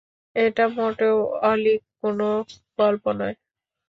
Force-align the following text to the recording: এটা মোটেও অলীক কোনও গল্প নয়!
এটা 0.35 0.65
মোটেও 0.75 1.17
অলীক 1.43 1.81
কোনও 2.01 2.29
গল্প 2.79 3.03
নয়! 3.19 3.35